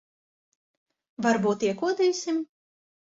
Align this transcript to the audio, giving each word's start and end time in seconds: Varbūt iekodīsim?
Varbūt 1.27 1.67
iekodīsim? 1.67 2.45